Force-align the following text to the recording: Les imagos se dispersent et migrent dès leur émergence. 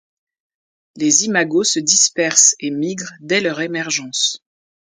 Les 0.95 1.25
imagos 1.25 1.63
se 1.63 1.77
dispersent 1.79 2.55
et 2.59 2.71
migrent 2.71 3.13
dès 3.19 3.39
leur 3.39 3.61
émergence. 3.61 4.43